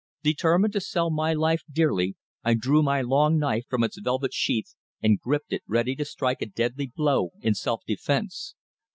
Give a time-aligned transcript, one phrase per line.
[0.23, 4.73] Determined to sell my life dearly, I drew my long knife from its velvet sheath,
[4.99, 8.55] and gripped it, ready to strike a deadly blow in self defence.